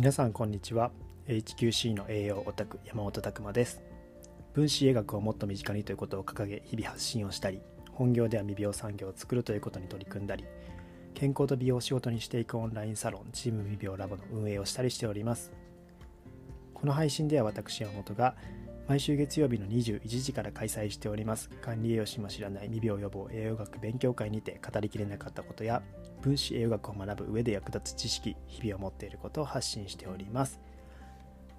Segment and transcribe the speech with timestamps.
[0.00, 0.92] 皆さんこんにちは。
[1.28, 3.82] HQC の栄養オタク山本拓馬です。
[4.54, 7.60] 分子医学をもっと身近にということを掲げ日々発信をしたり
[7.92, 10.46] 本業では未病産業を作るということに取り組んだり
[11.12, 15.52] 健康と美容を仕事にしていくオンラインサロンチーム未病ラボの運営をしたりしております。
[16.72, 18.36] この配信では私山本が
[18.88, 21.48] 毎週月曜日の21時から開催しております。
[21.60, 25.82] 管理栄養士も知らない未病予防栄養学勉強会にて語りきれなかったことや
[26.20, 30.60] 分子栄養学を学ぶ上で役立つ知識日々を持っていることを発信しております。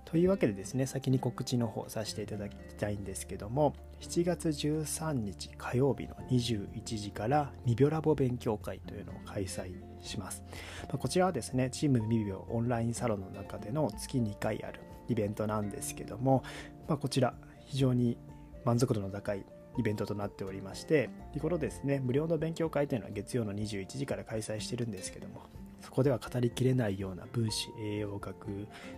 [0.04, 10.44] というわけでですね先に告知の方させていただきたいんですけども7月13日火曜日の21時から未病ラボ勉強会というのを開催します。
[10.90, 16.44] こちらはですねチーム未病オンラインサロンの中での月2回あるイベントなんですけども、
[16.88, 17.34] まあ、こちら
[17.66, 18.18] 非常に
[18.66, 19.46] 満足度の高い
[19.78, 25.44] イベントとなっておりまして日頃ですね無料の勉強会というのは月曜の21時から開催してるんですけども
[25.82, 28.48] そこでは語りきれないような分子栄養学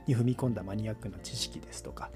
[0.07, 2.09] に踏み込んだマニアックな知識ですとか、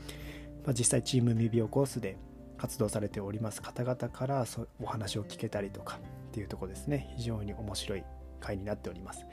[0.66, 2.18] まあ、実際チーム未病コースで
[2.58, 4.46] 活動されております方々から
[4.82, 8.04] お話を聞けたりとかっていうとこですね非常に面白い
[8.40, 9.26] 回になっております、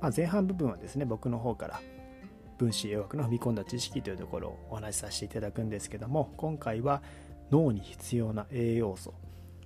[0.00, 1.80] まあ、前半部分はですね僕の方から
[2.62, 7.02] 分子栄養学の踏み込んだ知識というところをお話しさせていただくんですけども今回は
[7.50, 9.14] 脳に必要な栄養素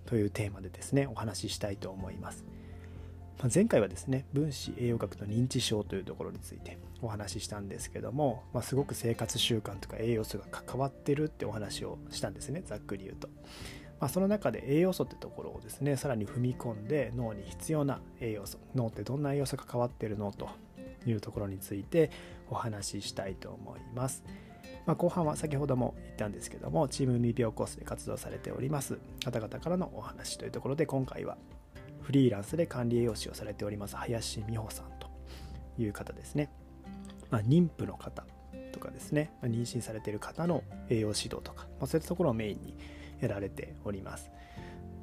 [0.06, 2.44] というテーマでですねお話ししたいと思います、
[3.38, 13.28] ま前回はですね分子栄養学と認知症というところについてお話ししたんですけども、まあ、すごく生活習慣とか栄養素が関わってるってお話をしたんですねざっくり言うと、
[14.00, 20.48] まあ、その中で栄養素ってところをですねさらに踏み込んで脳に必要な栄養素脳ってどんな栄養素が関わってるのと
[21.06, 22.10] いうところについて
[22.50, 24.24] お話ししたいと思います。
[24.84, 28.98] まあ、後半は先ほども言ったんですけどもチーム未病コースで活動されております。
[29.24, 31.36] 方々からのお話というところで今回は
[32.06, 35.08] フリーランスで管理栄養士をされております林美穂さんと
[35.76, 36.50] いう方ですね、
[37.30, 38.24] まあ、妊婦の方
[38.72, 42.78] とかですね、まあ、妊娠されている方の栄養指導とか、まあ、そういったところをメインに
[43.20, 44.30] やられております、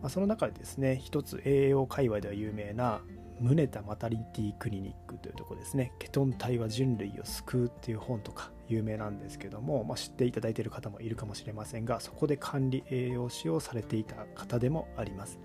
[0.02, 3.02] まあ、その中でですね一つ栄養界隈では有名な
[3.44, 5.92] 宗田マタリティクリニックというとこですね。
[6.00, 15.40] ケトン体は人類を救うっていう本とか有名なんですけども、まあ、知っていただいている方もいるかもしれませんがそこで管理栄養士をされていた方でもあります、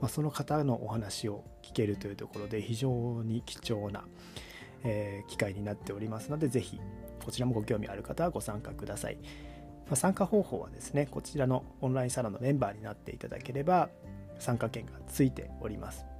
[0.00, 4.04] まあ、その方のお話を聞けるというところで非常に貴重な、
[4.82, 6.80] えー、機会になっておりますのでぜひ
[7.22, 9.16] こちらもご興味ある方はご参加ください、
[9.86, 13.90] まあ、参加方法はですねこちらのオンラインサロンのメンバーになっていただければ
[14.38, 16.13] 参加券がついております。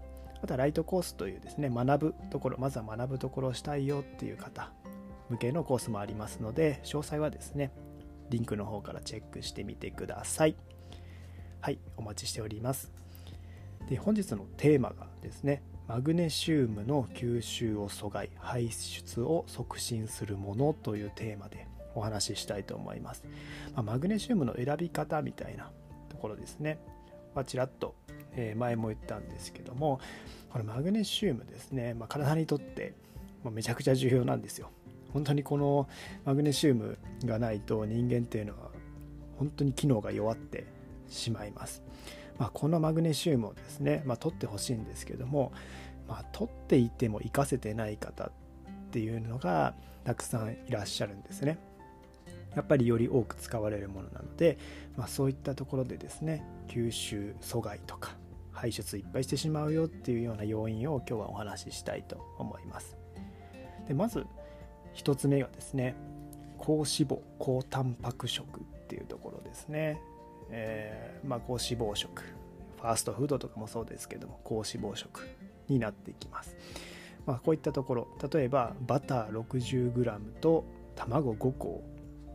[0.44, 4.70] またライトコースというですね学ぶところまずは学ぶところをしたいよっていう方
[5.30, 7.72] 向けのコースもありますので詳細はですね
[8.28, 10.54] リンクの方からチェックしてみてください。
[11.62, 12.92] はいお待ちしております。
[13.88, 23.24] で本日のテーマがですねマグネシウムの吸収を阻害排出を促進するものというテーマでお話ししたいと思います、
[23.74, 25.70] まあ、マグネシウムの選び方みたいな
[26.10, 26.78] ところですね。
[27.34, 27.94] はちらっと
[28.56, 30.00] 前も言ったんですけども
[30.50, 32.94] このマグネシウムですね、まあ、体にとって
[33.44, 34.70] めちゃくちゃ重要なんですよ。
[35.12, 35.88] 本当にこの
[36.24, 38.70] マグネシウムがないと人間っていうのは
[39.38, 40.66] 本当に機能が弱って
[41.08, 41.84] しまいます、
[42.38, 45.52] まあ、このマグネシウムをですね、まあ、取ってほしいんですけども、
[46.08, 48.30] まあ、取っていても活かせてない方っ
[48.90, 49.74] ていうのが
[50.04, 51.58] たくさんいらっしゃるんですね。
[52.54, 54.58] やっぱりより多く使われるものなので、
[54.96, 58.16] まあ、そういったところでですね吸収阻害とか
[58.52, 62.96] 排出いっぱいしてしまうよっていうような要因を今日はお話ししたいと思います。
[63.88, 64.24] でまず
[64.94, 65.94] 1つ目がですね
[66.58, 70.00] 高脂肪高タンパク食っていうところですね。
[70.50, 75.26] えー、まあ、高脂肪食ファーストフードとかもそうですけども高脂肪食
[75.68, 76.56] になっていきます。
[77.26, 81.93] まあ、こういったところ例えばバター 60g と卵5個を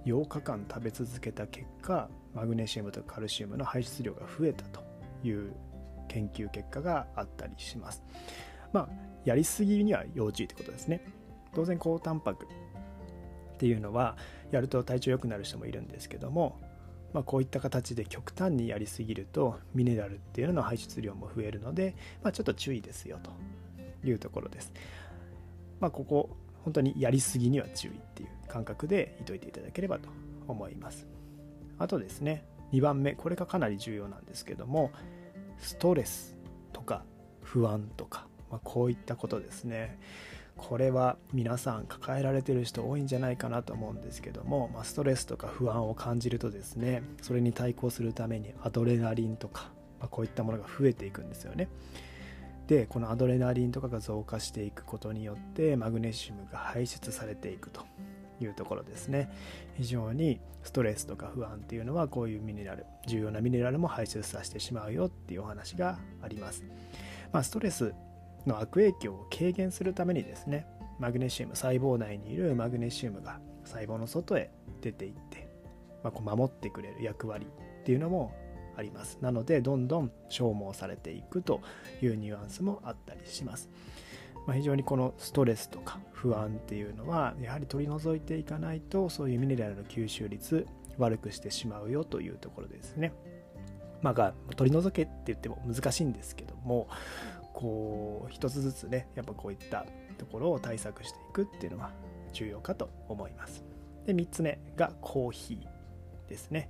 [0.09, 4.81] 8日間食べ続けた結果マグネシウムとカルシウムの排出量が増えたと
[5.23, 5.53] いう
[6.07, 8.03] 研究結果があったりします。
[8.73, 8.89] まあ、
[9.25, 11.01] やりすぎには要注意ってことですね。
[11.53, 14.17] 当然高タンパクっていうのは
[14.51, 16.59] やると体調良くなる人もいるんですけども、
[17.13, 24.71] まあ、こういった形で極端にやりすぎるとミネラルっていうのの排出量も増えるので、まあ、ちょっと注意ですよというところです。
[25.79, 26.29] まあ、ここ
[26.63, 30.09] 本当にやりすぎには注意っていう感覚でいといていただければと
[30.47, 31.07] 思います。
[31.77, 32.43] あとですね
[32.73, 34.91] 2番目これがかなり重要なんですけども
[35.57, 36.37] ストレス
[36.73, 37.03] とか
[37.41, 39.99] 不安とか、まあ、こういったことですね。
[40.57, 51.69] これは皆さん抱えられてる人多いんじゃないかなと思うんですけども、まあ、ストレスとか不安を感じるとですねそれに対抗するためにアドレナリンとか、まあ、こういったものが増えていくんですよね。
[52.67, 57.85] でこのアドレナリンとかが増加していくことによってマグネシウムが排出されていくと。
[58.41, 59.29] いうところですね。
[59.75, 66.63] 非常にストレスとか不安っていうのはこういうミネラル重要なミネラルも排出させてしまうよっていうお話があります、
[67.31, 67.93] まあ、ストレス
[68.45, 70.65] の悪影響を軽減するためにですね
[70.99, 74.51] マグネシウム細胞内にいるマグネシウムが細胞の外へ
[74.81, 75.47] 出ていって、
[76.03, 77.47] まあ、こう守ってくれる役割
[77.81, 78.33] っていうのも
[78.75, 79.17] あります。
[79.21, 81.61] なのでどんどん消耗されていくと
[82.01, 83.69] いうニュアンスもあったりします、
[84.47, 93.13] まあ、非常にこのストレスとか不安っていうのはやはり取り除いていかないとそういうミネラルの吸収率悪くしてしまうよというところですね。
[94.01, 96.87] まあが取り除けって言っても難しいんですけども
[97.53, 99.85] こう一つずつねやっぱこういった
[100.17, 101.91] ところを対策していくっていうのは
[102.33, 103.63] 重要かと思います。
[104.05, 106.69] で3つ目がコーヒーですね。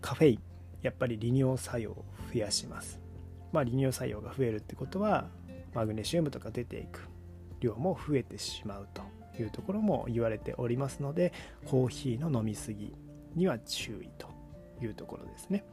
[0.00, 0.40] カフェイン。
[0.82, 3.00] やっぱり利尿作用を増やします。
[3.52, 5.28] まあ、利尿作用が増えるってことは
[5.74, 7.08] マグネシウムとか出ていく
[7.60, 9.02] 量も増えてしまうと
[9.40, 11.32] いうところも言われておりますので
[11.66, 12.94] コーヒーの飲みすぎ
[13.34, 14.28] には注意と
[14.82, 15.64] いうところですね。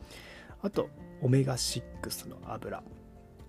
[0.61, 0.89] あと
[1.21, 2.83] オメガ6の油、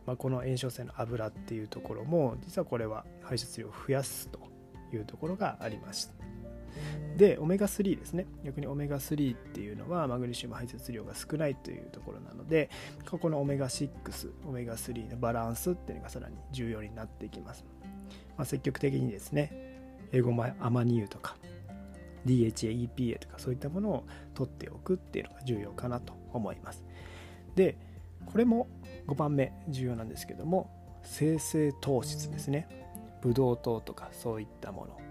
[0.06, 4.40] まあ、この炎症性の油っていうところも実はこれは排出量を増やすと
[4.92, 6.33] いうところがありました。
[7.16, 8.26] でオメガ3ですね。
[8.44, 12.70] 逆にオメガ3っていうのはマグネシウム排泄量が少ないというところなので
[13.08, 13.88] ここのオメガ6
[14.46, 17.64] オメガ3のバランスっていうのがさらに重要になっていきます、
[18.36, 21.36] まあ、積極的にですねエゴマアマニ油とか
[22.26, 24.04] DHA、EPA とかそういったものを
[24.34, 26.84] 取っておくっていうのが重要かなと思います。
[27.54, 27.76] で
[28.26, 28.68] これも
[29.06, 30.70] 5番目重要なんですけども
[31.04, 32.68] 生成糖質ですね。
[33.20, 35.03] ブドウ糖とかそういったもの。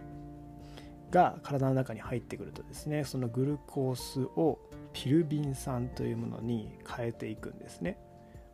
[1.14, 4.58] が体の中に入ってくるとですねそのグルコースを
[4.94, 8.00] ピルビン酸というものに変えていくんですね、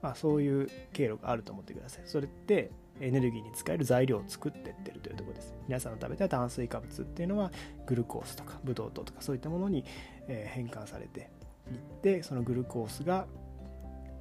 [0.02, 2.04] まあ、そういう経路があると思ってください。
[2.06, 5.54] それってエネルギーに使える材料を作ってってるというところです。
[5.70, 7.50] 皆さんの食べた炭水化物っていうのは
[7.86, 9.86] グルコースとかブドウ糖とかそういったものに
[10.28, 11.30] 変換されて
[11.72, 13.26] いってそのグルコースが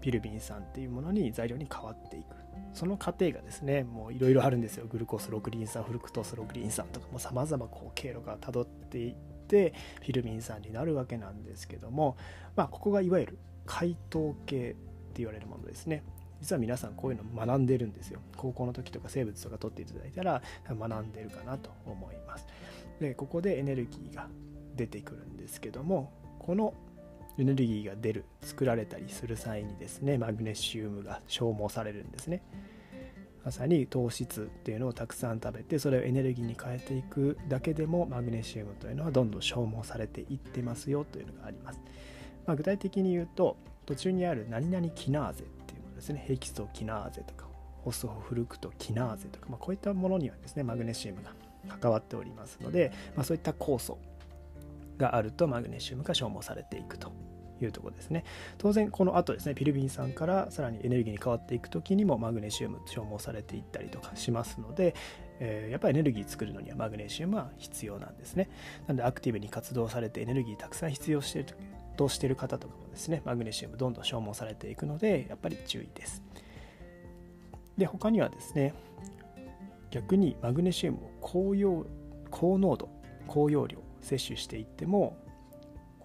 [0.00, 2.36] ピルビン酸っていうものに材料に変わっていく。
[2.74, 4.86] その過程がですねもういろいろあるんですよ。
[4.86, 9.14] グルコース6リン酸フルクトース6リン酸とかもさまざま経路がたどっていっ
[9.48, 12.16] てフィルミン酸になるわけなんですけども
[12.56, 14.76] まあここがいわゆる解糖系って
[15.16, 16.02] 言われるものですね。
[16.40, 18.20] 実は皆さんこういうの学んでるんですよ。
[18.36, 22.46] 高校の時とか生物とか取っていただいたら学んでるかなと思います。
[23.00, 24.28] でここでエネルギーが
[24.76, 26.74] 出てくるんですけどもこの
[27.38, 32.42] エネルギーが出る作られたりする際にですねマグネシウムが消耗されるんですね。
[33.44, 41.80] まさに糖質っていうのをたくさん食べてそれをエネルギーに変えていくだけでもマグネシウムというのはどんどん消耗されていってますよというのがあります、
[42.46, 43.56] まあ、具体的に言うと
[43.86, 46.22] 途中にある何々キナーゼっていうものですね。
[46.26, 47.46] ヘキソキナーゼとか
[47.84, 51.32] ホスホフルクトキナーゼとか、まあ、こういったものにはですねマグネシウムが
[51.80, 53.98] 関わっておりますので、まあ、そういった酵素
[54.98, 57.12] があるとマグネシウムが消耗されていくと。
[57.64, 58.24] いうとこですね。
[58.58, 64.94] 当然この後ですねピルビン酸からさらにエネルギーに変わっていく時にもマグネシウム消耗されていったりとかしますので、
[65.40, 68.48] えー、やっぱりエネルギー作るのにはマグネシウムは必要なんですね。
[68.86, 71.54] なのでアクティブに活動されてエネルギーたくさん必要している
[71.96, 76.22] としてる方とかもですねマグネシウムどんどん消耗されていくのでやっぱり注意です。
[77.76, 78.74] で他にはですね
[79.90, 81.86] 逆にマグネシウムを高用
[82.30, 82.88] 高濃度
[83.26, 85.16] 高容量摂取していっても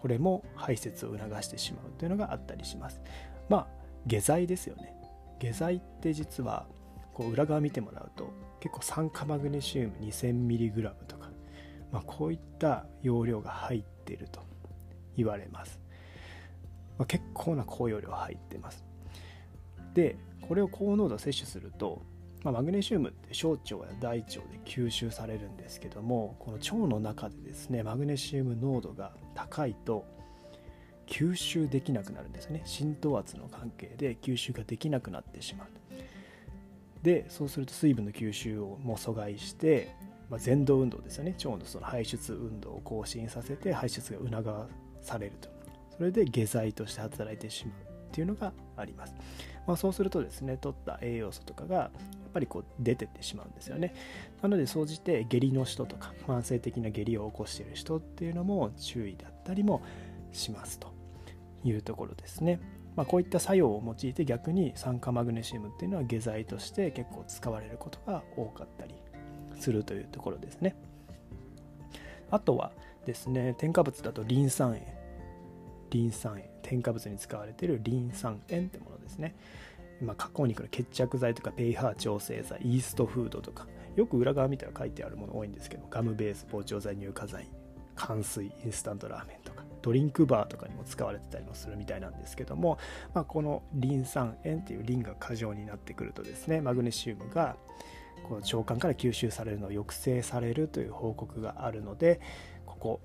[0.04, 3.00] これも排泄を促してしまうというのがあったりします。
[3.48, 3.68] まあ
[4.06, 4.94] 下剤ですよね。
[5.40, 6.68] 下剤って実は
[7.14, 11.30] こう裏側見てもらうと結構酸化マグネシウム 2000mg とか、
[11.90, 14.42] まあ、こういった容量が入っていると
[15.16, 15.80] 言われます、
[16.98, 18.84] まあ、結構な高容量入ってます。
[19.94, 22.02] でこれを高濃度摂取すると
[22.44, 30.06] まあ、マグネシウムって小腸や大腸で吸収されるんですけどもこの腸の中でですねマグネシウム濃度が高いと
[31.08, 32.62] 吸収できなくなるんですね。
[32.66, 35.68] 浸透圧の関係で吸収ができなくなってしまう。
[37.04, 39.94] でそうすると水分の吸収をも阻害して、
[40.30, 41.36] まあ、前動運動ですよね。
[41.38, 44.70] 腸のその排出運動を更新させて排出が促
[45.02, 45.54] されると。
[45.98, 49.16] それで下剤として働いてしまうっていうのがあります、
[49.66, 51.92] まあ、そうするとですね取った栄養素とかが
[52.34, 53.94] ぱりこう出てってしまうんですよね。
[54.42, 59.82] なので総じて下痢の人とか慢性的な下痢を起こしている人っていうのも注意だったりも
[60.32, 60.92] しますと
[61.64, 62.60] いうところですね。
[62.96, 68.94] まあ、こういった作用を用いて逆に酸化マグネシウムっていうのは下剤として結構使われることが多かったり
[69.56, 70.76] するというところですね。
[72.30, 72.72] あとは
[73.06, 74.94] ですね添加物だとリン酸塩。
[75.90, 76.54] リン酸塩。
[76.62, 79.36] 添加物に使われているリン酸塩ってものですね。
[80.04, 87.48] まあ、加工肉の決着剤とかペイハー調整剤イーストフードとかよく裏側見たら書いてあるもの多いんですけどガムベース膨張剤乳化剤
[87.96, 92.80] 乾水インスタントラーメンとかドリンクバーとかにも使われてたりもするみたいなんですけども、
[93.14, 97.58] まあ、このリン酸塩っていうリンが過剰になってくるとですねマグネシウムが
[98.24, 102.22] この腸管から吸収されるのを抑制されるという報告があるので
[102.66, 103.02] ここ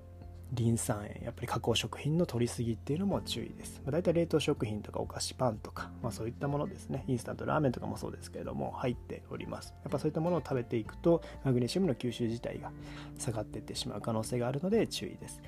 [0.53, 7.03] リン酸塩やっぱり加工食品の摂りすぎっていうのも注意です、まあ、大体冷凍食品とかお菓子パンとか、まあ、そういったものですね。
[7.07, 9.73] インスタントラーメンとかもそうですけれども入っております。
[9.83, 12.71] やっぱそういったものを食べていくとマグネシウムの吸収自体が
[13.17, 15.41] 下がっていってしまう可能性があるので注意です。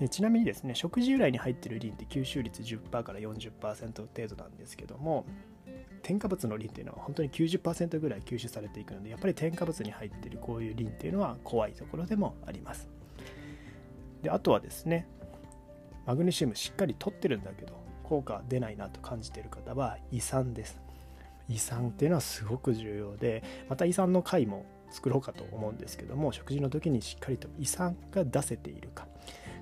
[0.00, 5.24] でちなみにですね食事由来に入ってるリンって吸収率10%から40%程度なんですけども
[6.02, 12.95] 添加物のリンっていうのは本当に90%ぐらい吸収されていくのでやっぱり添加物に入ってるこういうリンっていうのは怖いところでもあります。
[14.26, 15.06] であとはですね
[16.04, 20.80] マグネシウムしっかり取ってるんだけど効果出ないなと感じてる方は胃酸です。
[21.48, 29.06] 胃酸っていうのはすごく重要でまた胃酸の回も作ろうかと思うんですけども食事の時にしっかりと胃酸が出せているか。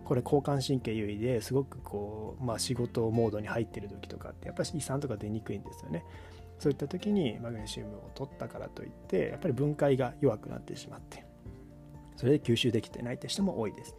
[0.06, 6.04] これ交感神経優位ですごくこう、まあ、仕事モードに入ってる時とかってやっぱり胃酸とか出にくいんですよね。
[6.58, 11.26] そういった時にマグネシウムを取ったからといってやっぱり分解が弱くなってしまって
[12.16, 13.96] それで吸収できてないって人も多いです。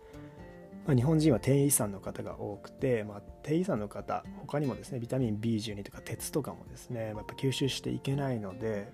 [0.85, 8.91] まあ、日本人は低遺産の方が多くて、まあ、低遺産の方他にもですねビタミン B12 とか鉄とかもですねやっぱ吸収していけないので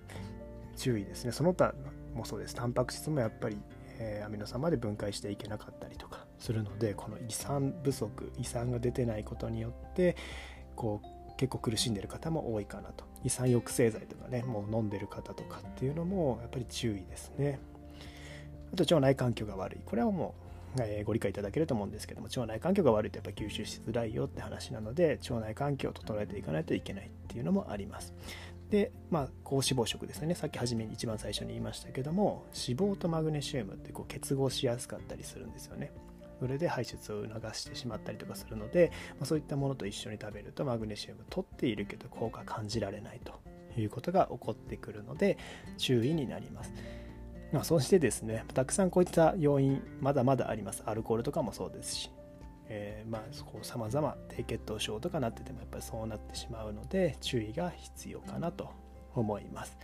[0.76, 1.32] 注意ですね。
[1.32, 1.74] その他
[2.14, 2.54] もそうです。
[2.54, 3.58] タンパク質もやっぱり、
[3.98, 10.16] えー、アミノ酸まで分解していけなかったりとかするのでこの胃酸不足胃酸が出てないことによって
[10.74, 13.04] こう結構苦しんでる方も多いかなと。
[13.24, 17.60] 胃酸抑制剤とかねもう飲んでる方とかっていうのもやっぱり注意ですね。
[18.72, 19.80] あと腸内環境が悪い。
[19.84, 20.41] これはもう
[20.80, 28.14] えご理解いただけると思うんですけども腸内環境が悪いとやっぱ吸収しづらいよって話なので腸内環境を整えていかないといけないっていうのもあります。
[28.70, 30.34] でまあ高脂肪食ですね。
[30.34, 35.92] さっき初めに一番最初に言いましたけども脂肪とマグネシウムってこう結合しやすかったりするんですよね。
[36.40, 43.40] それで排出を促してしまったりとかするので、ま、そういったものと一緒に食べるとマグネシウム取っているけど効果感じられないと
[43.78, 45.38] いうことが起こってくるので
[45.78, 46.72] 注意になります。
[47.52, 50.82] まあ、そしてですね、たくさんこういった要因、まだまだあります。
[50.86, 52.10] アルコールとかもそうですし、
[52.68, 53.22] えー、まあ、
[53.62, 58.70] さまざま低血糖症とかなっててもやっぱりそうなってしまうので、注意が必要かなと
[59.14, 59.76] 思います。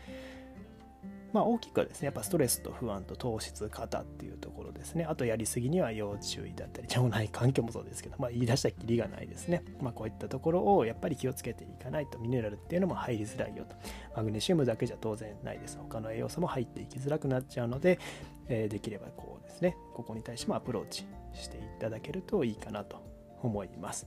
[1.32, 5.04] まあ、大きくはですねやっぱストレスと不安と糖質型っていうところですね。
[5.04, 13.76] あとやりすぎには要注意だったり腸内環境もそうですけど、まあ、言い出したきりがないですね、まあ、こういったところをやっぱり気をつけていかないとミネラルっていうのも入りづらいよと。
[14.16, 15.76] マグネシウムだけじゃ当然ないです。
[15.78, 17.98] 他の栄養素も入っていきづらくなっちゃうので、
[18.48, 23.02] えー、できればこうですねここに対してもアプローチしていただけるといいかなと
[23.42, 24.06] 思います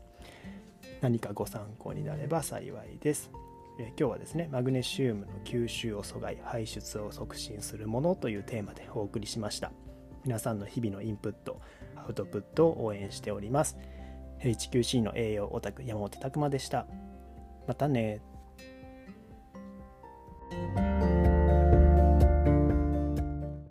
[1.02, 3.32] 何かご参考になれば幸いです
[3.80, 9.72] え今日はですねマグネシウムの吸収を阻害排出を促進するものというテーマでお送りしました。
[10.24, 11.60] 皆さんの日々のインプット
[11.96, 13.78] アウトプットを応援しております。
[14.40, 16.86] HQC の栄養オタク山本拓真でした。
[17.68, 18.22] またね